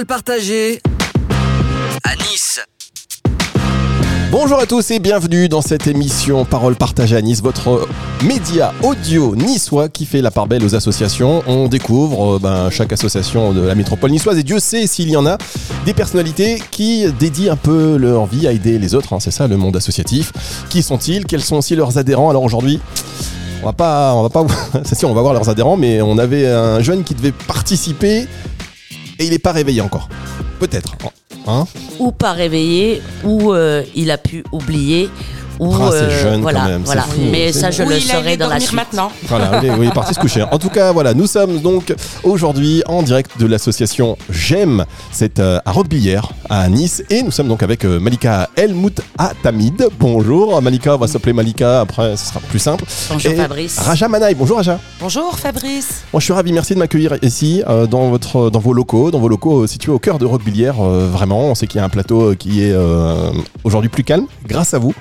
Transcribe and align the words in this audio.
Parole 0.00 0.06
partagée 0.06 0.80
à 2.04 2.16
Nice. 2.16 2.60
Bonjour 4.30 4.58
à 4.58 4.64
tous 4.64 4.90
et 4.92 4.98
bienvenue 4.98 5.50
dans 5.50 5.60
cette 5.60 5.86
émission 5.88 6.46
Parole 6.46 6.74
partagée 6.74 7.16
à 7.16 7.20
Nice, 7.20 7.42
votre 7.42 7.86
média 8.24 8.72
audio 8.82 9.36
niçois 9.36 9.90
qui 9.90 10.06
fait 10.06 10.22
la 10.22 10.30
part 10.30 10.46
belle 10.46 10.64
aux 10.64 10.74
associations. 10.74 11.42
On 11.46 11.68
découvre 11.68 12.36
euh, 12.36 12.38
ben, 12.38 12.70
chaque 12.70 12.94
association 12.94 13.52
de 13.52 13.60
la 13.60 13.74
métropole 13.74 14.10
niçoise 14.10 14.38
et 14.38 14.42
Dieu 14.42 14.58
sait 14.58 14.86
s'il 14.86 15.10
y 15.10 15.16
en 15.18 15.26
a 15.26 15.36
des 15.84 15.92
personnalités 15.92 16.62
qui 16.70 17.06
dédient 17.18 17.52
un 17.52 17.56
peu 17.56 17.96
leur 17.96 18.24
vie 18.24 18.46
à 18.46 18.52
aider 18.52 18.78
les 18.78 18.94
autres. 18.94 19.12
hein, 19.12 19.20
c'est 19.20 19.32
ça 19.32 19.48
le 19.48 19.58
monde 19.58 19.76
associatif. 19.76 20.32
Qui 20.70 20.82
sont-ils? 20.82 21.26
Quels 21.26 21.42
sont 21.42 21.56
aussi 21.56 21.76
leurs 21.76 21.98
adhérents? 21.98 22.30
Alors 22.30 22.44
aujourd'hui, 22.44 22.80
on 23.62 23.66
va 23.66 23.74
pas, 23.74 24.14
on 24.14 24.22
va 24.22 24.30
pas, 24.30 24.46
c'est 24.84 24.94
sûr, 24.94 25.10
on 25.10 25.14
va 25.14 25.20
voir 25.20 25.34
leurs 25.34 25.50
adhérents, 25.50 25.76
mais 25.76 26.00
on 26.00 26.16
avait 26.16 26.46
un 26.46 26.80
jeune 26.80 27.04
qui 27.04 27.14
devait 27.14 27.32
participer 27.32 28.26
et 29.20 29.24
il 29.24 29.30
n'est 29.30 29.38
pas 29.38 29.52
réveillé 29.52 29.80
encore. 29.80 30.08
Peut-être. 30.58 30.96
Ou 31.98 32.12
pas 32.12 32.32
réveillé, 32.32 33.02
ou 33.24 33.52
euh, 33.52 33.84
il 33.94 34.10
a 34.10 34.18
pu 34.18 34.44
oublier, 34.52 35.08
ou 35.60 35.72
Ah, 35.74 35.90
c'est 35.92 35.96
euh, 35.98 36.22
jeune 36.22 36.34
quand 36.36 36.40
voilà, 36.50 36.64
même, 36.68 36.82
voilà. 36.84 37.02
fou. 37.02 37.20
Mais 37.30 37.52
ça, 37.52 37.70
je 37.70 37.82
le 37.84 38.00
saurai 38.00 38.36
dans 38.36 38.48
la 38.48 38.58
suite. 38.58 38.72
maintenant. 38.72 39.12
Voilà, 39.28 39.60
oui, 39.78 39.86
est 39.86 39.94
parti 39.94 40.14
se 40.14 40.18
coucher. 40.18 40.44
En 40.50 40.58
tout 40.58 40.70
cas, 40.70 40.90
voilà, 40.90 41.14
nous 41.14 41.26
sommes 41.26 41.60
donc 41.60 41.94
aujourd'hui 42.24 42.82
en 42.86 43.02
direct 43.02 43.38
de 43.38 43.46
l'association 43.46 44.16
J'aime. 44.30 44.84
C'est 45.12 45.38
euh, 45.38 45.58
à 45.64 45.70
Roquebillière, 45.72 46.32
à 46.48 46.68
Nice. 46.68 47.02
Et 47.10 47.22
nous 47.22 47.30
sommes 47.30 47.48
donc 47.48 47.62
avec 47.62 47.84
euh, 47.84 48.00
Malika 48.00 48.48
Elmout 48.56 49.00
Atamid. 49.18 49.86
Bonjour 49.98 50.60
Malika, 50.62 50.94
on 50.94 50.98
va 50.98 51.06
s'appeler 51.06 51.32
Malika, 51.34 51.80
après 51.82 52.16
ce 52.16 52.26
sera 52.26 52.40
plus 52.40 52.58
simple. 52.58 52.84
Bonjour 53.10 53.32
Et 53.32 53.36
Fabrice. 53.36 53.78
Raja 53.78 54.08
Manaï, 54.08 54.34
bonjour 54.34 54.56
Raja. 54.56 54.78
Bonjour 55.00 55.38
Fabrice. 55.38 56.02
Moi 56.12 56.20
je 56.20 56.24
suis 56.24 56.32
ravi, 56.32 56.52
merci 56.52 56.74
de 56.74 56.78
m'accueillir 56.78 57.16
ici 57.22 57.62
euh, 57.68 57.86
dans, 57.86 58.08
votre, 58.08 58.50
dans 58.50 58.58
vos 58.60 58.72
locaux, 58.72 59.10
dans 59.10 59.20
vos 59.20 59.28
locaux 59.28 59.66
situés 59.66 59.92
au 59.92 59.98
cœur 59.98 60.18
de 60.18 60.24
Roquebillière. 60.26 60.76
euh, 60.80 61.08
vraiment, 61.12 61.40
on 61.46 61.54
sait 61.54 61.66
qu'il 61.66 61.78
y 61.78 61.82
a 61.82 61.84
un 61.84 61.88
plateau 61.90 62.34
qui 62.34 62.62
est 62.64 62.72
euh, 62.72 63.30
aujourd'hui 63.64 63.88
plus 63.90 64.04
calme, 64.04 64.26
grâce 64.46 64.74
à 64.74 64.78
vous. 64.78 64.94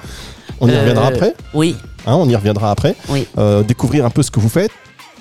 On 0.62 0.68
y 0.68 0.72
Euh, 0.72 0.80
reviendra 0.82 1.08
après? 1.08 1.34
Oui, 1.54 1.76
Hein, 2.06 2.16
on 2.16 2.28
y 2.30 2.36
reviendra 2.36 2.72
après? 2.72 2.96
oui. 3.10 3.28
Euh, 3.38 3.64
découvrir 3.64 4.06
un 4.06 4.10
peu 4.10 4.24
ce 4.24 4.32
que 4.32 4.40
vous 4.40 4.50
faites, 4.50 4.72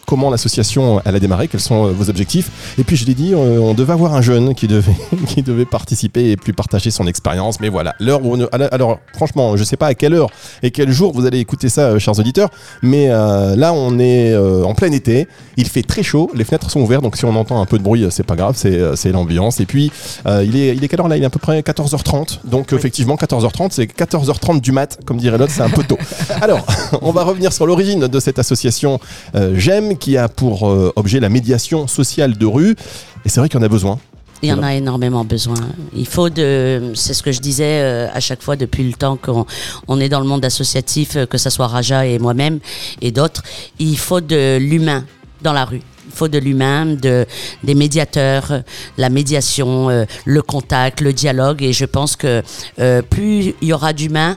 comment 0.08 0.30
l'association 0.30 1.02
elle 1.04 1.14
a 1.14 1.20
démarré, 1.20 1.48
quels 1.48 1.60
sont 1.60 1.86
euh, 1.86 1.90
vos 1.92 2.08
objectifs. 2.08 2.50
Et 2.78 2.84
puis 2.84 2.96
je 2.96 3.04
l'ai 3.04 3.14
dit, 3.14 3.34
euh, 3.34 3.58
on 3.60 3.74
devait 3.74 3.92
avoir 3.92 4.14
un 4.14 4.22
jeune 4.22 4.54
qui 4.54 4.66
devait, 4.66 4.96
qui 5.28 5.42
devait 5.42 5.66
participer 5.66 6.30
et 6.30 6.36
puis 6.38 6.54
partager 6.54 6.90
son 6.90 7.06
expérience. 7.06 7.60
Mais 7.60 7.68
voilà, 7.68 7.94
l'heure 8.00 8.24
où 8.24 8.34
on- 8.34 8.48
alors 8.72 9.00
franchement, 9.14 9.56
je 9.58 9.64
sais 9.64 9.76
pas 9.76 9.88
à 9.88 9.94
quelle 9.94 10.14
heure 10.14 10.30
et 10.62 10.70
quel 10.70 10.90
jour 10.90 11.12
vous 11.12 11.26
allez 11.26 11.38
écouter 11.40 11.68
ça, 11.68 11.82
euh, 11.82 11.98
chers 11.98 12.18
auditeurs, 12.18 12.48
mais 12.82 13.08
euh, 13.10 13.54
là 13.54 13.74
on 13.74 13.98
est 13.98 14.32
euh, 14.32 14.64
en 14.64 14.74
plein 14.74 14.90
été, 14.92 15.28
il 15.58 15.68
fait 15.68 15.82
très 15.82 16.02
chaud, 16.02 16.30
les 16.34 16.44
fenêtres 16.44 16.70
sont 16.70 16.80
ouvertes, 16.80 17.02
donc 17.02 17.16
si 17.18 17.26
on 17.26 17.36
entend 17.36 17.60
un 17.60 17.66
peu 17.66 17.76
de 17.78 17.82
bruit, 17.82 18.04
euh, 18.04 18.10
c'est 18.10 18.22
pas 18.26 18.36
grave, 18.36 18.54
c'est 18.56 18.72
euh, 18.78 18.96
c'est 18.96 19.12
l'ambiance. 19.12 19.60
Et 19.60 19.66
puis 19.66 19.92
euh, 20.26 20.42
il 20.42 20.56
est 20.56 20.74
il 20.74 20.82
est 20.82 20.88
quelle 20.88 21.00
heure 21.00 21.08
là? 21.08 21.18
Il 21.18 21.22
est 21.22 21.26
à 21.26 21.30
peu 21.30 21.38
près 21.38 21.60
14h30, 21.60 22.38
donc 22.44 22.72
effectivement 22.72 23.16
14h30, 23.16 23.68
c'est 23.72 23.84
14h30 23.84 24.60
du 24.62 24.72
mat, 24.72 24.98
comme 25.04 25.18
dirait 25.18 25.36
l'autre, 25.36 25.52
c'est 25.54 25.62
un 25.62 25.68
peu 25.68 25.84
tôt. 25.84 25.98
Alors, 26.40 26.64
on 27.02 27.10
va 27.12 27.24
revenir 27.24 27.52
sur 27.52 27.66
l'origine 27.66 28.06
de 28.06 28.20
cette 28.20 28.38
association 28.38 29.00
euh, 29.34 29.54
J'aime, 29.56 29.97
qui 29.98 30.16
a 30.16 30.28
pour 30.28 30.68
euh, 30.68 30.92
objet 30.96 31.20
la 31.20 31.28
médiation 31.28 31.86
sociale 31.86 32.36
de 32.36 32.46
rue. 32.46 32.76
Et 33.24 33.28
c'est 33.28 33.40
vrai 33.40 33.48
qu'il 33.48 33.58
y 33.58 33.62
en 33.62 33.66
a 33.66 33.68
besoin. 33.68 33.98
Il 34.42 34.48
y 34.48 34.52
en 34.52 34.62
a 34.62 34.74
énormément 34.74 35.24
besoin. 35.24 35.56
Il 35.96 36.06
faut 36.06 36.30
de, 36.30 36.92
c'est 36.94 37.12
ce 37.12 37.24
que 37.24 37.32
je 37.32 37.40
disais 37.40 37.82
euh, 37.82 38.08
à 38.12 38.20
chaque 38.20 38.40
fois 38.40 38.54
depuis 38.54 38.84
le 38.84 38.92
temps 38.92 39.16
qu'on 39.16 39.46
on 39.88 39.98
est 40.00 40.08
dans 40.08 40.20
le 40.20 40.26
monde 40.26 40.44
associatif, 40.44 41.16
euh, 41.16 41.26
que 41.26 41.38
ce 41.38 41.50
soit 41.50 41.66
Raja 41.66 42.06
et 42.06 42.20
moi-même 42.20 42.60
et 43.00 43.10
d'autres. 43.10 43.42
Il 43.80 43.98
faut 43.98 44.20
de 44.20 44.58
l'humain 44.58 45.04
dans 45.42 45.52
la 45.52 45.64
rue. 45.64 45.82
Il 46.06 46.14
faut 46.14 46.28
de 46.28 46.38
l'humain, 46.38 46.86
de, 46.86 47.26
des 47.62 47.74
médiateurs, 47.74 48.50
euh, 48.50 48.60
la 48.96 49.10
médiation, 49.10 49.90
euh, 49.90 50.04
le 50.24 50.40
contact, 50.42 51.00
le 51.00 51.12
dialogue. 51.12 51.62
Et 51.62 51.72
je 51.72 51.84
pense 51.84 52.16
que 52.16 52.42
euh, 52.78 53.02
plus 53.02 53.54
il 53.60 53.68
y 53.68 53.72
aura 53.72 53.92
d'humains 53.92 54.36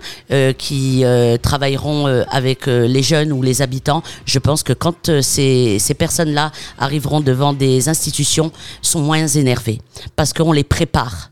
qui 0.57 1.03
travailleront 1.41 2.05
avec 2.29 2.65
les 2.67 3.03
jeunes 3.03 3.31
ou 3.31 3.41
les 3.41 3.61
habitants, 3.61 4.01
je 4.25 4.39
pense 4.39 4.63
que 4.63 4.73
quand 4.73 5.21
ces, 5.21 5.77
ces 5.79 5.93
personnes-là 5.93 6.51
arriveront 6.79 7.21
devant 7.21 7.53
des 7.53 7.89
institutions, 7.89 8.51
sont 8.81 9.01
moins 9.01 9.27
énervées 9.27 9.79
parce 10.15 10.33
qu'on 10.33 10.51
les 10.51 10.63
prépare. 10.63 11.31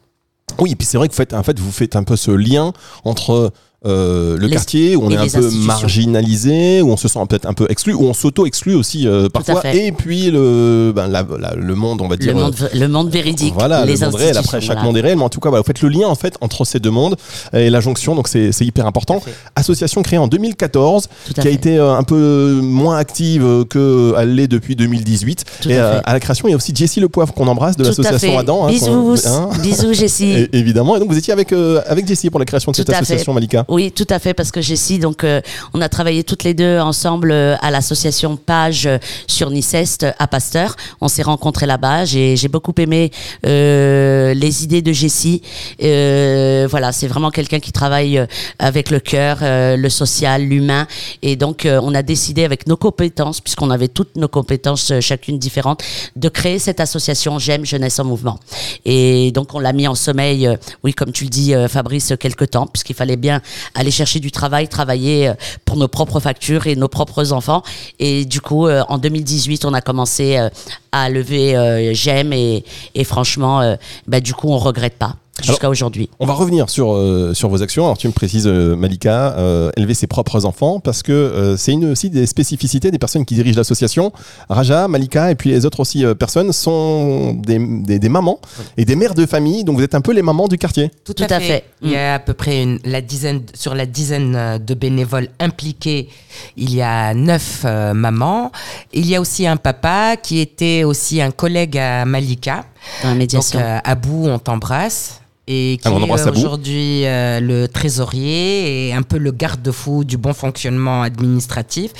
Oui, 0.58 0.72
et 0.72 0.76
puis 0.76 0.86
c'est 0.86 0.98
vrai 0.98 1.08
que 1.08 1.14
vous 1.14 1.18
faites, 1.18 1.34
en 1.34 1.44
fait, 1.44 1.60
vous 1.60 1.72
faites 1.72 1.96
un 1.96 2.04
peu 2.04 2.16
ce 2.16 2.32
lien 2.32 2.74
entre 3.04 3.52
euh, 3.86 4.38
le 4.38 4.48
Les- 4.48 4.52
quartier 4.54 4.96
où 4.96 5.04
on 5.06 5.12
est 5.12 5.18
un 5.18 5.28
peu 5.28 5.50
marginalisé, 5.66 6.82
où 6.82 6.90
on 6.92 6.98
se 6.98 7.08
sent 7.08 7.20
peut-être 7.30 7.46
un 7.48 7.54
peu 7.54 7.66
exclu, 7.70 7.94
où 7.94 8.04
on 8.04 8.14
s'auto-exclut 8.14 8.76
aussi 8.76 9.08
euh, 9.08 9.30
parfois, 9.30 9.62
et 9.74 9.92
puis 9.92 10.32
le, 10.32 10.92
ben, 10.96 11.08
la- 11.08 11.26
la- 11.40 11.56
le 11.56 11.76
monde, 11.76 12.02
on 12.02 12.08
va 12.08 12.18
dire. 12.18 12.34
Le 12.34 12.40
euh, 12.40 12.44
monde, 12.46 12.56
le 12.74 12.88
monde 12.88 13.10
véridique, 13.10 13.54
Voilà, 13.54 13.86
les 13.86 13.94
le 13.96 14.00
monde 14.06 14.16
réel. 14.16 14.38
Après, 14.38 14.60
chaque 14.62 14.78
voilà. 14.78 14.84
monde 14.84 14.98
est 14.98 15.02
réel, 15.02 15.18
mais 15.18 15.24
en 15.24 15.30
tout 15.30 15.40
cas, 15.40 15.50
voilà, 15.50 15.62
vous 15.62 15.68
faites 15.68 15.82
le 15.82 15.90
lien 15.90 16.08
en 16.08 16.16
fait 16.16 16.36
entre 16.42 16.66
ces 16.66 16.80
deux 16.80 16.90
mondes 16.92 17.16
et 17.54 17.70
la 17.70 17.80
jonction, 17.80 18.16
donc 18.16 18.28
c'est 18.28 18.52
c'est 18.52 18.66
hyper 18.66 18.86
important. 18.86 19.22
Association 19.56 20.02
créée 20.02 20.20
en 20.20 20.28
2014, 20.28 21.08
Tout 21.28 21.42
qui 21.42 21.48
a 21.48 21.52
été 21.52 21.78
euh, 21.78 21.94
un 21.96 22.04
peu 22.04 22.60
moins 22.62 22.98
active 22.98 23.66
qu'elle 23.70 24.36
l'est 24.36 24.48
depuis 24.48 24.76
2018. 24.76 25.46
Tout 25.62 25.70
et 25.70 25.78
à 25.78 25.86
euh, 25.86 26.02
la 26.06 26.20
création, 26.20 26.48
il 26.48 26.52
y 26.52 26.54
a 26.54 26.58
aussi 26.58 26.74
Jessie 26.76 27.00
Le 27.00 27.10
Poivre 27.10 27.34
qu'on 27.34 27.48
embrasse 27.48 27.78
de 27.78 27.84
l'association. 27.86 28.38
Adam. 28.38 28.66
hein, 28.66 28.70
bisous, 28.70 29.16
hein. 29.26 29.50
bisous 29.62 29.94
Jessie. 29.94 30.32
Et- 30.54 30.58
évidemment. 30.58 30.96
Et 30.96 31.00
donc 31.00 31.10
vous 31.10 31.18
étiez 31.18 31.34
avec 31.34 31.52
euh, 31.54 31.82
avec 31.88 32.08
Jessie 32.08 32.30
pour 32.30 32.40
la 32.40 32.46
création 32.46 32.72
de 32.72 32.76
Tout 32.76 32.82
cette 32.82 32.90
fait. 32.90 32.96
association 32.96 33.34
Malika. 33.34 33.66
Oui, 33.70 33.92
tout 33.92 34.08
à 34.10 34.18
fait, 34.18 34.34
parce 34.34 34.52
que 34.52 34.62
Jessie, 34.62 34.98
donc, 34.98 35.24
euh, 35.24 35.42
on 35.76 35.82
a 35.82 35.90
travaillé 35.90 36.24
toutes 36.24 36.44
les 36.44 36.56
deux 36.56 36.80
ensemble 36.80 37.30
euh, 37.32 37.56
à 37.62 37.70
l'association 37.70 38.36
Page 38.36 38.88
euh, 38.88 38.98
sur 39.28 39.52
Niceste 39.52 40.08
à 40.18 40.28
Pasteur. 40.28 40.76
On 41.02 41.08
s'est 41.08 41.22
rencontrés 41.22 41.68
là-bas. 41.68 42.04
J'ai 42.06 42.36
j'ai 42.36 42.48
beaucoup 42.48 42.74
aimé 42.80 43.12
euh, 43.46 44.34
les 44.34 44.64
idées 44.64 44.82
de 44.82 44.92
Jessie. 44.92 45.44
Euh, 45.84 46.68
voilà, 46.68 46.92
c'est 46.92 47.06
vraiment 47.06 47.30
quelqu'un 47.30 47.60
qui 47.60 47.72
travaille 47.72 48.18
euh, 48.18 48.26
avec 48.58 48.90
le 48.90 49.00
cœur, 49.00 49.38
euh, 49.44 49.78
le 49.78 49.90
social, 49.90 50.42
l'humain. 50.42 50.88
Et 51.22 51.36
donc, 51.36 51.68
euh, 51.68 51.80
on 51.84 51.94
a 51.94 52.02
décidé 52.02 52.46
avec 52.46 52.66
nos 52.66 52.78
compétences, 52.78 53.40
puisqu'on 53.40 53.70
avait 53.70 53.88
toutes 53.88 54.16
nos 54.16 54.28
compétences 54.28 54.90
euh, 54.90 55.00
chacune 55.00 55.38
différentes, 55.38 55.84
de 56.16 56.30
créer 56.30 56.58
cette 56.58 56.80
association 56.80 57.38
J'aime 57.38 57.66
Jeunesse 57.66 58.00
en 58.00 58.06
Mouvement. 58.06 58.40
Et 58.86 59.32
donc, 59.32 59.54
on 59.54 59.60
l'a 59.60 59.74
mis 59.74 59.88
en 59.88 59.94
sommeil, 59.94 60.48
euh, 60.48 60.56
oui, 60.84 60.94
comme 60.94 61.12
tu 61.12 61.26
le 61.26 61.30
dis, 61.30 61.54
euh, 61.54 61.68
Fabrice, 61.68 62.14
quelque 62.20 62.46
temps, 62.46 62.66
puisqu'il 62.66 62.96
fallait 62.96 63.16
bien 63.16 63.42
aller 63.74 63.92
chercher 63.92 64.20
du 64.20 64.32
travail, 64.32 64.68
travailler 64.68 65.30
euh, 65.30 65.34
pour 65.66 65.78
nos 65.78 65.88
propres 65.88 66.20
factures 66.20 66.68
et 66.68 66.76
nos 66.76 66.88
propres 66.88 67.32
enfants. 67.32 67.64
Et 68.00 68.26
du 68.26 68.42
coup, 68.42 68.68
euh, 68.68 68.84
en 68.90 68.98
2018, 68.98 69.66
on 69.66 69.74
a 69.74 69.82
commencé 69.82 70.38
euh, 70.38 70.50
à 70.92 71.10
lever 71.10 71.94
J'aime 71.94 72.34
et, 72.34 72.64
et 72.96 73.04
franchement, 73.04 73.78
bah, 74.08 74.20
du 74.20 74.34
coup, 74.34 74.50
on 74.50 74.58
regrette 74.58 74.96
pas 74.96 75.16
jusqu'à 75.44 75.70
aujourd'hui. 75.70 76.10
On 76.20 76.26
va 76.26 76.34
revenir 76.34 76.70
sur, 76.70 76.94
euh, 76.94 77.34
sur 77.34 77.50
vos 77.50 77.62
actions. 77.62 77.86
Alors, 77.86 77.98
tu 77.98 78.08
me 78.08 78.14
précises, 78.14 78.48
euh, 78.48 78.76
Malika, 78.76 79.36
euh, 79.38 79.70
élever 79.78 79.94
ses 79.94 80.08
propres 80.08 80.46
enfants, 80.46 80.80
parce 80.80 81.04
que 81.04 81.12
euh, 81.12 81.58
c'est 81.58 81.72
une 81.74 81.92
aussi 81.92 82.10
des 82.10 82.26
spécificités 82.26 82.92
des 82.92 83.00
personnes 83.00 83.26
qui 83.26 83.36
dirigent 83.36 83.58
l'association. 83.58 84.12
Raja, 84.50 84.88
Malika, 84.88 85.32
et 85.32 85.36
puis 85.36 85.50
les 85.52 85.66
autres 85.66 85.80
aussi 85.82 86.06
euh, 86.06 86.14
personnes 86.16 86.52
sont 86.54 87.34
des, 87.34 87.60
des, 87.60 88.00
des 88.00 88.10
mamans 88.10 88.40
et 88.78 88.86
des 88.86 88.96
mères 88.96 89.16
de 89.16 89.26
famille. 89.26 89.64
Donc, 89.64 89.78
vous 89.78 89.84
êtes 89.84 89.96
un 89.96 90.02
peu 90.02 90.14
les 90.14 90.22
mamans 90.22 90.48
du 90.48 90.58
quartier. 90.58 90.92
Tout, 91.04 91.14
Tout 91.14 91.24
à 91.30 91.40
fait. 91.40 91.64
Il 91.82 91.92
y 91.92 91.96
a 91.96 92.16
à 92.16 92.20
peu 92.20 92.34
près 92.34 92.64
une, 92.64 92.80
la 92.84 93.02
dizaine, 93.02 93.42
sur 93.54 93.76
la 93.76 93.86
dizaine 93.86 94.58
de 94.58 94.74
bénévoles 94.74 95.30
impliqués, 95.40 96.10
il 96.58 96.74
y 96.74 96.82
a 96.82 97.14
neuf 97.14 97.64
euh, 97.66 97.94
mamans. 97.94 98.52
Il 98.94 99.08
y 99.08 99.16
a 99.16 99.22
aussi 99.22 99.48
un 99.48 99.58
papa 99.58 100.16
qui 100.22 100.40
était 100.40 100.84
aussi 100.84 101.22
un 101.22 101.32
collègue 101.32 101.78
à 101.78 102.06
Malika. 102.06 102.66
Dans 103.04 103.10
la 103.10 103.14
Donc, 103.14 103.20
médiation. 103.20 103.60
Abou, 103.84 104.28
on 104.28 104.40
t'embrasse. 104.40 105.22
Et 105.52 105.80
qui 105.82 105.88
est 105.88 106.30
aujourd'hui 106.30 107.06
euh, 107.06 107.40
le 107.40 107.68
trésorier 107.68 108.90
et 108.90 108.94
un 108.94 109.02
peu 109.02 109.18
le 109.18 109.32
garde-fou 109.32 110.04
du 110.04 110.16
bon 110.16 110.34
fonctionnement 110.34 111.02
administratif. 111.02 111.92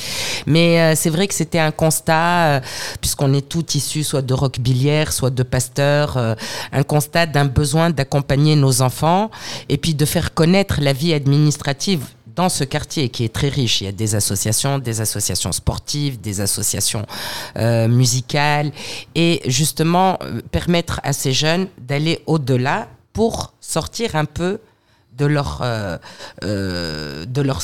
Mais 0.46 0.80
euh, 0.80 0.94
c'est 0.96 1.10
vrai 1.10 1.28
que 1.28 1.34
c'était 1.34 1.58
un 1.58 1.72
constat, 1.72 2.58
euh, 2.58 2.60
puisqu'on 3.02 3.34
est 3.34 3.50
tous 3.50 3.74
issus 3.74 4.04
soit 4.04 4.22
de 4.22 4.36
Roquebillière, 4.36 5.12
soit 5.12 5.32
de 5.32 5.42
Pasteur, 5.42 6.36
un 6.72 6.84
constat 6.84 7.26
d'un 7.26 7.46
besoin 7.46 7.90
d'accompagner 7.90 8.56
nos 8.56 8.84
enfants 8.84 9.32
et 9.68 9.78
puis 9.78 9.96
de 9.96 10.06
faire 10.06 10.36
connaître 10.36 10.80
la 10.80 10.94
vie 10.94 11.14
administrative 11.14 12.02
dans 12.40 12.48
ce 12.48 12.64
quartier 12.64 13.10
qui 13.10 13.26
est 13.26 13.34
très 13.34 13.50
riche. 13.50 13.82
Il 13.82 13.86
y 13.86 13.88
a 13.88 13.92
des 13.92 14.16
associations, 14.16 14.80
des 14.80 15.02
associations 15.02 15.52
sportives, 15.52 16.22
des 16.22 16.40
associations 16.40 17.06
euh, 17.58 17.88
musicales, 17.88 18.72
et 19.14 19.42
justement 19.46 20.18
euh, 20.22 20.42
permettre 20.52 21.02
à 21.04 21.12
ces 21.12 21.34
jeunes 21.34 21.68
d'aller 21.78 22.22
au-delà 22.28 22.88
pour 23.14 23.54
sortir 23.60 24.16
un 24.16 24.26
peu 24.26 24.60
de 25.18 25.26
leur, 25.26 25.60
euh, 25.64 25.98
euh, 26.44 27.26
de 27.26 27.42
leur 27.42 27.62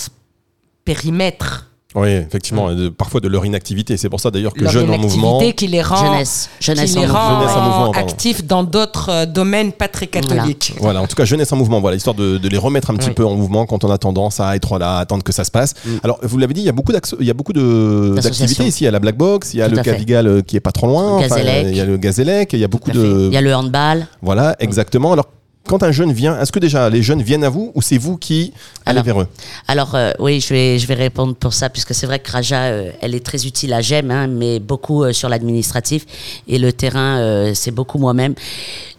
périmètre 0.84 1.68
Oui, 1.96 2.10
effectivement, 2.10 2.74
de- 2.74 2.90
parfois 2.90 3.22
de 3.22 3.30
leur 3.30 3.46
inactivité. 3.46 3.96
C'est 3.96 4.10
pour 4.10 4.20
ça 4.20 4.30
d'ailleurs 4.30 4.54
que 4.54 4.62
Leur 4.64 4.72
Jeunes 4.74 4.90
en 4.90 4.98
mouvement. 4.98 5.40
qui 5.56 5.68
les 5.68 5.82
rend, 5.82 5.96
Jeunesse. 5.96 6.50
Jeunesse 6.60 6.92
qui 6.92 6.98
en 6.98 7.02
les 7.02 7.08
mouvement. 7.08 7.22
rend 7.24 7.40
Jeunesse 7.40 7.56
en 7.56 7.62
mouvement, 7.62 7.92
pardon. 7.94 8.08
actifs 8.10 8.44
dans 8.44 8.64
d'autres 8.66 9.10
euh, 9.10 9.26
domaines 9.26 9.72
pas 9.72 9.88
très 9.88 10.08
catholiques. 10.08 10.74
Voilà, 10.82 11.02
en 11.02 11.08
tout 11.08 11.16
cas, 11.16 11.24
jeunesse 11.24 11.54
en 11.54 11.56
mouvement, 11.56 11.80
voilà, 11.80 11.96
histoire 11.96 12.14
de, 12.16 12.38
de 12.38 12.50
les 12.50 12.58
remettre 12.58 12.90
un 12.92 12.96
petit 12.96 13.08
Oui. 13.10 13.14
peu 13.16 13.26
en 13.26 13.36
mouvement 13.36 13.66
quand 13.66 13.86
on 13.86 13.90
a 13.92 13.98
tendance 13.98 14.42
à 14.42 14.58
être 14.58 14.78
là, 14.78 14.98
à 14.98 15.00
attendre 15.00 15.24
que 15.24 15.32
ça 15.32 15.46
se 15.46 15.52
passe. 15.52 15.74
Alors, 16.04 16.20
vous 16.22 16.38
l'avez 16.38 16.54
dit, 16.54 16.62
il 16.62 16.66
y 16.66 16.70
a 16.70 16.74
beaucoup, 16.74 16.92
il 17.22 17.26
y 17.26 17.30
a 17.30 17.34
beaucoup 17.34 17.54
d'activités 17.54 18.66
ici. 18.66 18.84
Il 18.84 18.86
y 18.86 18.88
a 18.90 18.92
la 18.92 19.00
Black 19.00 19.16
Box, 19.16 19.54
il 19.54 19.60
y 19.60 19.62
a 19.62 19.70
Tout 19.70 19.76
le. 19.76 19.82
Cavigal 19.82 20.28
euh, 20.28 20.42
qui 20.42 20.58
est 20.58 20.60
pas 20.60 20.74
trop 20.74 20.88
loin, 20.88 21.22
Le 21.22 21.28
Gazélec. 21.30 21.68
il 21.70 21.78
y 21.78 21.82
a 21.82 21.86
le 21.86 21.96
Gazélec, 21.98 22.52
il 22.54 22.60
y 22.60 22.64
a 22.66 22.68
beaucoup 22.68 22.92
de. 22.92 23.28
Il 23.28 23.34
y 23.34 23.38
a 23.38 23.42
le 23.42 23.56
handball. 23.56 24.06
Voilà, 24.22 24.56
exactement. 24.60 25.14
Alors, 25.14 25.28
quand 25.68 25.84
un 25.84 25.92
jeune 25.92 26.14
vient, 26.14 26.40
est-ce 26.40 26.52
que 26.52 26.60
déjà 26.60 26.90
les 26.90 27.02
jeunes 27.02 27.22
viennent 27.22 27.44
à 27.44 27.50
vous 27.50 27.72
ou 27.76 27.82
c'est 27.82 27.98
vous 27.98 28.18
qui 28.18 28.54
allez 28.86 29.00
Alors, 29.00 29.04
vers 29.04 29.22
eux? 29.22 29.28
Alors 29.68 29.96
euh, 29.96 30.12
oui, 30.20 30.40
je 30.40 30.54
vais, 30.54 30.80
je 30.80 30.88
vais 30.88 30.94
répondre 30.94 31.36
pour 31.36 31.54
ça, 31.54 31.70
puisque 31.70 31.94
c'est 31.94 32.06
vrai 32.06 32.20
que 32.20 32.32
Raja, 32.32 32.64
euh, 32.66 32.92
elle 33.02 33.16
est 33.16 33.26
très 33.26 33.46
utile 33.46 33.74
à 33.74 33.82
GEM, 33.82 34.12
hein, 34.12 34.28
mais 34.28 34.60
beaucoup 34.60 35.04
euh, 35.04 35.14
sur 35.14 35.28
l'administratif. 35.28 36.06
Et 36.48 36.60
le 36.60 36.72
terrain, 36.72 37.54
c'est 37.54 37.72
beaucoup 37.72 37.98
moi-même. 37.98 38.36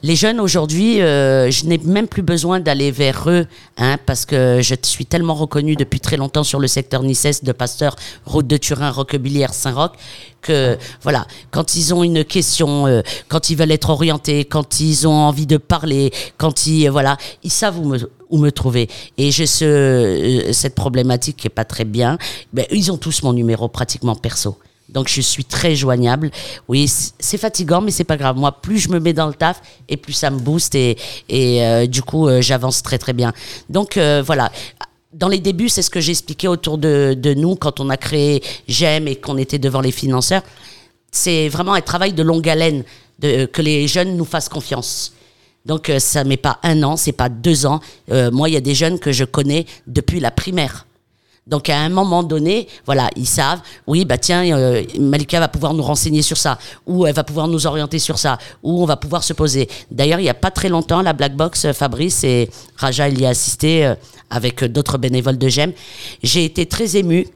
Les 0.06 0.14
jeunes 0.14 0.38
aujourd'hui, 0.38 1.02
euh, 1.02 1.50
je 1.50 1.66
n'ai 1.66 1.78
même 1.78 2.06
plus 2.06 2.22
besoin 2.22 2.60
d'aller 2.60 2.92
vers 2.92 3.28
eux, 3.28 3.44
hein, 3.76 3.96
parce 4.06 4.24
que 4.24 4.60
je 4.62 4.76
suis 4.82 5.04
tellement 5.04 5.34
reconnu 5.34 5.74
depuis 5.74 5.98
très 5.98 6.16
longtemps 6.16 6.44
sur 6.44 6.60
le 6.60 6.68
secteur 6.68 7.02
Nices, 7.02 7.42
de 7.42 7.50
Pasteur, 7.50 7.96
Route 8.24 8.46
de 8.46 8.56
Turin, 8.56 8.92
Roquebillière, 8.92 9.52
Saint-Roch, 9.52 9.94
que 10.42 10.78
voilà, 11.02 11.26
quand 11.50 11.74
ils 11.74 11.92
ont 11.92 12.04
une 12.04 12.24
question, 12.24 12.86
euh, 12.86 13.02
quand 13.26 13.50
ils 13.50 13.56
veulent 13.56 13.72
être 13.72 13.90
orientés, 13.90 14.44
quand 14.44 14.78
ils 14.78 15.08
ont 15.08 15.12
envie 15.12 15.48
de 15.48 15.56
parler, 15.56 16.12
quand 16.36 16.68
ils, 16.68 16.86
euh, 16.86 16.92
voilà, 16.92 17.16
ils 17.42 17.50
savent 17.50 17.80
où 17.80 18.38
me, 18.38 18.50
trouver. 18.52 18.88
Et 19.18 19.32
j'ai 19.32 19.46
ce, 19.46 20.50
cette 20.52 20.76
problématique 20.76 21.38
qui 21.38 21.48
est 21.48 21.50
pas 21.50 21.64
très 21.64 21.84
bien. 21.84 22.16
Ben, 22.52 22.64
ils 22.70 22.92
ont 22.92 22.96
tous 22.96 23.24
mon 23.24 23.32
numéro 23.32 23.66
pratiquement 23.66 24.14
perso. 24.14 24.56
Donc 24.88 25.08
je 25.08 25.20
suis 25.20 25.44
très 25.44 25.74
joignable. 25.74 26.30
Oui, 26.68 26.90
c'est 27.18 27.38
fatigant, 27.38 27.80
mais 27.80 27.90
c'est 27.90 28.04
pas 28.04 28.16
grave. 28.16 28.36
Moi, 28.36 28.52
plus 28.52 28.78
je 28.78 28.88
me 28.88 29.00
mets 29.00 29.12
dans 29.12 29.26
le 29.26 29.34
taf, 29.34 29.60
et 29.88 29.96
plus 29.96 30.12
ça 30.12 30.30
me 30.30 30.38
booste, 30.38 30.74
et, 30.74 30.96
et 31.28 31.64
euh, 31.64 31.86
du 31.86 32.02
coup, 32.02 32.28
euh, 32.28 32.40
j'avance 32.40 32.82
très 32.82 32.98
très 32.98 33.12
bien. 33.12 33.32
Donc 33.68 33.96
euh, 33.96 34.22
voilà. 34.24 34.50
Dans 35.12 35.28
les 35.28 35.40
débuts, 35.40 35.70
c'est 35.70 35.82
ce 35.82 35.88
que 35.90 36.00
j'expliquais 36.00 36.48
autour 36.48 36.76
de, 36.76 37.16
de 37.18 37.32
nous 37.32 37.56
quand 37.56 37.80
on 37.80 37.88
a 37.88 37.96
créé 37.96 38.42
J'aime 38.68 39.08
et 39.08 39.16
qu'on 39.16 39.38
était 39.38 39.58
devant 39.58 39.80
les 39.80 39.92
financeurs. 39.92 40.42
C'est 41.10 41.48
vraiment 41.48 41.72
un 41.72 41.80
travail 41.80 42.12
de 42.12 42.22
longue 42.22 42.46
haleine, 42.46 42.84
que 43.22 43.62
les 43.62 43.88
jeunes 43.88 44.16
nous 44.18 44.26
fassent 44.26 44.50
confiance. 44.50 45.14
Donc 45.64 45.90
ça 45.98 46.22
met 46.24 46.36
pas 46.36 46.58
un 46.62 46.82
an, 46.82 46.98
c'est 46.98 47.12
pas 47.12 47.30
deux 47.30 47.64
ans. 47.64 47.80
Moi, 48.10 48.50
il 48.50 48.52
y 48.52 48.58
a 48.58 48.60
des 48.60 48.74
jeunes 48.74 48.98
que 48.98 49.10
je 49.10 49.24
connais 49.24 49.64
depuis 49.86 50.20
la 50.20 50.30
primaire. 50.30 50.86
Donc 51.46 51.68
à 51.68 51.78
un 51.78 51.88
moment 51.88 52.24
donné, 52.24 52.66
voilà, 52.86 53.08
ils 53.14 53.26
savent, 53.26 53.60
oui, 53.86 54.04
bah 54.04 54.18
tiens, 54.18 54.44
euh, 54.56 54.82
Malika 54.98 55.38
va 55.38 55.46
pouvoir 55.46 55.74
nous 55.74 55.82
renseigner 55.82 56.22
sur 56.22 56.36
ça, 56.36 56.58
ou 56.86 57.06
elle 57.06 57.14
va 57.14 57.22
pouvoir 57.22 57.46
nous 57.46 57.68
orienter 57.68 58.00
sur 58.00 58.18
ça, 58.18 58.36
ou 58.64 58.82
on 58.82 58.84
va 58.84 58.96
pouvoir 58.96 59.22
se 59.22 59.32
poser. 59.32 59.68
D'ailleurs, 59.92 60.18
il 60.18 60.24
y 60.24 60.28
a 60.28 60.34
pas 60.34 60.50
très 60.50 60.68
longtemps, 60.68 61.02
la 61.02 61.12
Black 61.12 61.36
Box, 61.36 61.66
euh, 61.66 61.72
Fabrice 61.72 62.24
et 62.24 62.50
Raja, 62.76 63.08
il 63.08 63.20
y 63.20 63.26
a 63.26 63.28
assisté 63.28 63.86
euh, 63.86 63.94
avec 64.28 64.64
d'autres 64.64 64.98
bénévoles 64.98 65.38
de 65.38 65.48
GEM. 65.48 65.72
J'ai 66.24 66.44
été 66.44 66.66
très 66.66 66.96
émue 66.96 67.28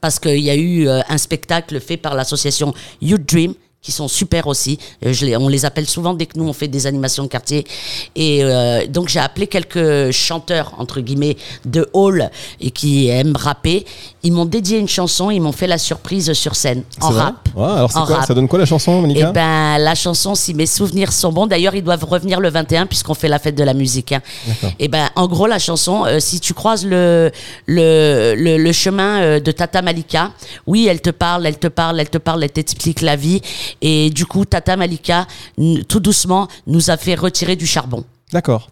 parce 0.00 0.18
qu'il 0.18 0.40
y 0.40 0.50
a 0.50 0.56
eu 0.56 0.88
un 0.88 1.18
spectacle 1.18 1.80
fait 1.80 1.96
par 1.96 2.14
l'association 2.14 2.74
Youth 3.00 3.24
Dream 3.26 3.54
qui 3.84 3.92
sont 3.92 4.08
super 4.08 4.46
aussi. 4.46 4.78
Euh, 5.04 5.12
je 5.12 5.26
les, 5.26 5.36
on 5.36 5.48
les 5.48 5.64
appelle 5.66 5.86
souvent 5.86 6.14
dès 6.14 6.24
que 6.26 6.38
nous 6.38 6.48
on 6.48 6.54
fait 6.54 6.68
des 6.68 6.86
animations 6.86 7.22
de 7.22 7.28
quartier. 7.28 7.64
Et 8.16 8.40
euh, 8.42 8.86
donc 8.86 9.08
j'ai 9.10 9.20
appelé 9.20 9.46
quelques 9.46 10.10
chanteurs 10.10 10.72
entre 10.78 11.00
guillemets 11.00 11.36
de 11.66 11.88
hall 11.92 12.30
et 12.60 12.70
qui 12.70 13.08
aiment 13.08 13.36
rapper. 13.36 13.84
Ils 14.22 14.32
m'ont 14.32 14.46
dédié 14.46 14.78
une 14.78 14.88
chanson, 14.88 15.30
ils 15.30 15.40
m'ont 15.40 15.52
fait 15.52 15.66
la 15.66 15.76
surprise 15.76 16.32
sur 16.32 16.56
scène 16.56 16.82
en 17.02 17.10
rap. 17.10 17.34
Ouais, 17.54 17.62
alors 17.64 17.92
c'est 17.92 17.98
En 17.98 18.06
quoi 18.06 18.16
rap. 18.16 18.26
Ça 18.26 18.32
donne 18.34 18.48
quoi 18.48 18.58
la 18.58 18.64
chanson, 18.64 18.98
Et 18.98 19.00
Monica 19.02 19.32
ben 19.32 19.76
la 19.78 19.94
chanson, 19.94 20.34
si 20.34 20.54
mes 20.54 20.64
souvenirs 20.66 21.12
sont 21.12 21.30
bons, 21.30 21.46
d'ailleurs 21.46 21.74
ils 21.74 21.84
doivent 21.84 22.04
revenir 22.04 22.40
le 22.40 22.48
21 22.48 22.86
puisqu'on 22.86 23.12
fait 23.14 23.28
la 23.28 23.38
fête 23.38 23.54
de 23.54 23.64
la 23.64 23.74
musique. 23.74 24.12
hein. 24.12 24.22
Et 24.78 24.88
ben 24.88 25.10
en 25.14 25.26
gros 25.28 25.46
la 25.46 25.58
chanson, 25.58 26.06
euh, 26.06 26.20
si 26.20 26.40
tu 26.40 26.54
croises 26.54 26.86
le 26.86 27.30
le, 27.66 28.34
le, 28.34 28.56
le 28.56 28.72
chemin 28.72 29.38
de 29.40 29.50
Tata 29.52 29.82
Malika, 29.82 30.32
oui 30.66 30.86
elle 30.88 31.02
te 31.02 31.10
parle, 31.10 31.46
elle 31.46 31.58
te 31.58 31.66
parle, 31.68 32.00
elle 32.00 32.08
te 32.08 32.18
parle, 32.18 32.42
elle 32.44 32.50
t'explique 32.50 33.02
la 33.02 33.16
vie. 33.16 33.42
Et 33.82 34.10
du 34.10 34.26
coup 34.26 34.44
Tata 34.44 34.76
Malika, 34.76 35.26
tout 35.88 36.00
doucement, 36.00 36.48
nous 36.66 36.90
a 36.90 36.96
fait 36.96 37.14
retirer 37.14 37.56
du 37.56 37.66
charbon. 37.66 38.04
D'accord. 38.32 38.68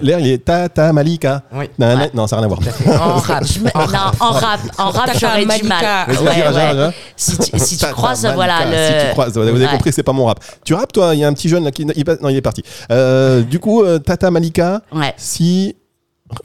L'air, 0.00 0.20
il 0.20 0.28
est 0.28 0.38
Tata 0.44 0.90
Malika. 0.92 1.42
Oui. 1.52 1.66
Nan, 1.78 1.98
Ouais. 1.98 2.10
Non, 2.14 2.26
ça 2.26 2.36
n'a 2.40 2.46
rien 2.46 2.50
à 2.50 2.54
voir. 2.54 3.08
En 3.10 3.16
rap. 3.18 3.44
Je 3.52 3.58
me- 3.58 3.64
non, 3.64 3.98
en 4.20 4.30
rap, 4.30 4.60
en 4.78 4.90
rap 4.90 5.06
Tata 5.06 5.18
j'aurais 5.18 5.40
du 5.40 5.46
Malika. 5.46 6.06
mal. 6.06 6.16
Ouais, 6.18 6.86
ouais. 6.86 6.90
Si 7.16 7.36
tu, 7.36 7.58
si 7.58 7.76
tu 7.76 7.86
croises, 7.86 8.22
Malika, 8.22 8.34
voilà 8.36 8.64
le. 8.64 9.00
Si 9.00 9.06
tu 9.06 9.12
croises, 9.12 9.32
vous 9.34 9.40
avez 9.40 9.52
Ouais. 9.64 9.70
compris, 9.70 9.92
c'est 9.92 10.02
pas 10.02 10.12
mon 10.12 10.24
rap. 10.26 10.40
Tu 10.64 10.72
rappes, 10.72 10.92
toi 10.92 11.14
Il 11.14 11.20
y 11.20 11.24
a 11.24 11.28
un 11.28 11.32
petit 11.34 11.48
jeune 11.48 11.64
là 11.64 11.70
qui. 11.72 11.82
il 11.82 12.04
non, 12.22 12.28
il 12.30 12.36
est 12.36 12.40
parti. 12.42 12.62
Euh, 12.90 13.42
du 13.42 13.58
coup, 13.58 13.82
euh, 13.82 13.98
Tata 13.98 14.30
Malika, 14.30 14.80
Ouais. 14.92 15.12
si. 15.18 15.74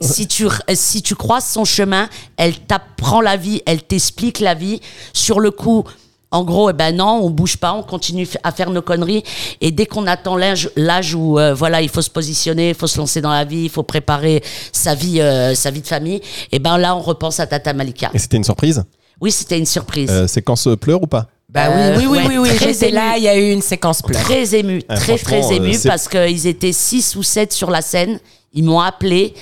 si 0.02 0.26
tu, 0.26 0.44
euh, 0.46 0.50
si 0.74 1.00
tu 1.00 1.14
croises 1.14 1.46
son 1.46 1.64
chemin, 1.64 2.08
elle 2.36 2.58
t'apprend 2.58 3.22
la 3.22 3.36
vie, 3.38 3.62
elle 3.64 3.82
t'explique 3.82 4.40
la 4.40 4.52
vie. 4.54 4.80
Sur 5.14 5.40
le 5.40 5.50
coup, 5.50 5.84
en 6.30 6.44
gros, 6.44 6.68
eh 6.70 6.72
ben 6.74 6.94
non, 6.94 7.20
on 7.22 7.30
bouge 7.30 7.56
pas, 7.56 7.72
on 7.72 7.82
continue 7.82 8.28
à 8.42 8.52
faire 8.52 8.70
nos 8.70 8.82
conneries. 8.82 9.22
Et 9.60 9.70
dès 9.70 9.86
qu'on 9.86 10.06
attend 10.06 10.36
l'âge, 10.36 10.70
l'âge 10.76 11.14
où 11.14 11.38
euh, 11.38 11.54
voilà, 11.54 11.80
il 11.80 11.88
faut 11.88 12.02
se 12.02 12.10
positionner, 12.10 12.70
il 12.70 12.74
faut 12.74 12.86
se 12.86 12.98
lancer 12.98 13.20
dans 13.20 13.30
la 13.32 13.44
vie, 13.44 13.64
il 13.64 13.70
faut 13.70 13.82
préparer 13.82 14.42
sa 14.72 14.94
vie, 14.94 15.20
euh, 15.20 15.54
sa 15.54 15.70
vie 15.70 15.80
de 15.80 15.86
famille, 15.86 16.20
et 16.52 16.58
ben 16.58 16.76
là, 16.78 16.94
on 16.94 17.00
repense 17.00 17.40
à 17.40 17.46
Tata 17.46 17.72
Malika. 17.72 18.10
Et 18.12 18.18
c'était 18.18 18.36
une 18.36 18.44
surprise? 18.44 18.84
Oui, 19.20 19.32
c'était 19.32 19.58
une 19.58 19.66
surprise. 19.66 20.10
euh, 20.10 20.26
Séquence 20.26 20.68
pleure 20.80 21.02
ou 21.02 21.06
pas? 21.06 21.26
Bah 21.48 21.68
Euh, 21.70 21.96
oui, 21.96 22.04
oui, 22.06 22.06
oui, 22.06 22.18
ouais, 22.18 22.38
oui, 22.38 22.48
oui, 22.50 22.56
très 22.56 22.74
j'étais 22.74 22.88
ému. 22.88 22.94
là, 22.96 23.16
il 23.16 23.22
y 23.22 23.28
a 23.28 23.36
eu 23.38 23.50
une 23.52 23.62
séquence 23.62 24.02
pleure. 24.02 24.22
Très 24.22 24.54
ému, 24.54 24.82
Ah, 24.88 24.96
très 24.96 25.16
très 25.16 25.54
ému 25.54 25.72
c'est- 25.72 25.88
parce 25.88 26.06
qu'ils 26.06 26.46
étaient 26.46 26.72
six 26.74 27.16
ou 27.16 27.22
sept 27.22 27.52
sur 27.54 27.70
la 27.70 27.80
scène. 27.80 28.20
Ils 28.52 28.64
m'ont 28.64 28.80
appelé 28.80 29.32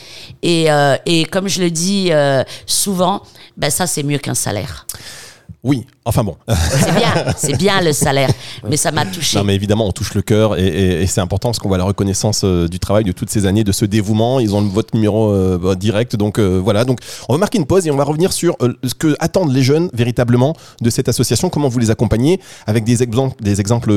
et, 0.43 0.71
euh, 0.71 0.97
et 1.05 1.25
comme 1.25 1.49
je 1.49 1.61
le 1.63 1.71
dis 1.71 2.09
euh, 2.13 2.43
souvent, 2.65 3.23
ben 3.57 3.71
ça 3.71 3.87
c'est 3.89 4.03
mieux 4.05 4.19
qu'un 4.19 4.35
salaire. 4.35 4.87
Oui, 5.65 5.85
enfin 6.07 6.25
bon. 6.25 6.37
C'est 6.49 6.95
bien, 6.95 7.15
c'est 7.37 7.57
bien 7.59 7.81
le 7.83 7.93
salaire, 7.93 8.31
mais 8.69 8.77
ça 8.79 8.91
m'a 8.93 9.05
touché. 9.05 9.37
Non, 9.39 9.45
mais 9.45 9.55
évidemment, 9.55 9.87
on 9.87 9.93
touche 9.93 10.15
le 10.15 10.23
cœur 10.23 10.59
et, 10.59 10.67
et- 10.67 11.03
et 11.03 11.07
c'est 11.07 11.21
important 11.21 11.49
parce 11.51 11.59
qu'on 11.59 11.69
voit 11.69 11.77
la 11.79 11.85
reconnaissance 11.85 12.43
euh, 12.45 12.69
du 12.69 12.79
travail 12.79 13.05
de 13.05 13.13
toutes 13.13 13.29
ces 13.31 13.45
années, 13.47 13.65
de 13.65 13.73
ce 13.73 13.85
dévouement. 13.85 14.41
Ils 14.41 14.55
ont 14.55 14.63
votre 14.63 14.95
numéro 14.95 15.31
euh, 15.31 15.59
bah, 15.59 15.75
direct. 15.75 16.17
Donc 16.17 16.39
euh, 16.39 16.59
voilà. 16.63 16.85
Donc 16.85 17.01
on 17.29 17.33
va 17.35 17.39
marquer 17.39 17.59
une 17.59 17.67
pause 17.67 17.87
et 17.87 17.91
on 17.91 17.97
va 17.97 18.05
revenir 18.05 18.33
sur 18.33 18.57
ce 18.85 18.95
que 18.95 19.15
attendent 19.19 19.53
les 19.53 19.63
jeunes 19.63 19.91
véritablement 19.93 20.57
de 20.81 20.91
cette 20.91 21.09
association, 21.09 21.51
comment 21.51 21.69
vous 21.69 21.79
les 21.79 21.91
accompagnez 21.91 22.41
avec 22.67 22.85
des 22.85 23.03
exemples, 23.03 23.43
des 23.43 23.61
exemples 23.61 23.93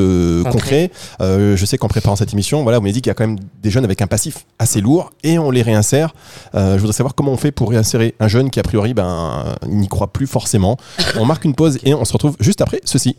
concrets. 0.51 0.91
Je 1.19 1.63
sais 1.65 1.77
qu'en 1.77 1.87
préparant 1.87 2.15
cette 2.15 2.33
émission, 2.33 2.63
voilà, 2.63 2.79
vous 2.79 2.83
m'avez 2.83 2.93
dit 2.93 3.01
qu'il 3.01 3.09
y 3.09 3.11
a 3.11 3.15
quand 3.15 3.27
même 3.27 3.39
des 3.61 3.69
jeunes 3.71 3.85
avec 3.85 4.01
un 4.01 4.07
passif 4.07 4.45
assez 4.57 4.81
lourd 4.81 5.11
et 5.23 5.37
on 5.39 5.51
les 5.51 5.61
réinsère. 5.61 6.13
Je 6.53 6.77
voudrais 6.77 6.93
savoir 6.93 7.15
comment 7.15 7.31
on 7.31 7.37
fait 7.37 7.51
pour 7.51 7.69
réinsérer 7.69 8.15
un 8.19 8.27
jeune 8.27 8.49
qui 8.49 8.59
a 8.59 8.63
priori 8.63 8.93
ben, 8.93 9.55
n'y 9.67 9.87
croit 9.87 10.11
plus 10.11 10.27
forcément. 10.27 10.77
On 11.17 11.25
marque 11.25 11.45
une 11.45 11.53
pause 11.55 11.77
et 11.83 11.93
on 11.99 12.05
se 12.05 12.13
retrouve 12.13 12.35
juste 12.39 12.61
après 12.61 12.81
ceci. 12.85 13.07